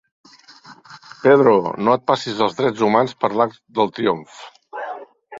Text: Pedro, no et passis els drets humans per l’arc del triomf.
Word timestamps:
Pedro, 1.25 1.51
no 1.87 1.93
et 1.97 2.07
passis 2.11 2.41
els 2.45 2.57
drets 2.61 2.81
humans 2.87 3.13
per 3.25 3.29
l’arc 3.35 3.61
del 3.81 3.93
triomf. 3.99 4.41